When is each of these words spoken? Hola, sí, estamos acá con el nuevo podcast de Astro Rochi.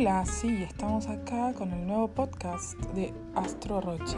Hola, 0.00 0.24
sí, 0.24 0.62
estamos 0.62 1.08
acá 1.08 1.52
con 1.54 1.72
el 1.72 1.84
nuevo 1.84 2.06
podcast 2.06 2.78
de 2.94 3.12
Astro 3.34 3.80
Rochi. 3.80 4.14